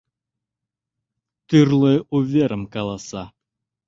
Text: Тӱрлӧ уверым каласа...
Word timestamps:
Тӱрлӧ 1.47 1.93
уверым 2.15 2.63
каласа... 2.73 3.23